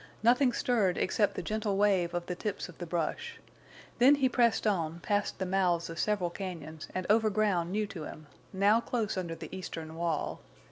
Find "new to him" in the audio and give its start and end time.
7.71-8.25